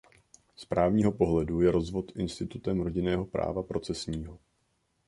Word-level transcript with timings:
Z 0.55 0.65
právního 0.65 1.11
pohledu 1.11 1.61
je 1.61 1.71
rozvod 1.71 2.11
institutem 2.15 2.79
rodinného 2.81 3.25
práva 3.25 3.63
procesního. 3.63 4.39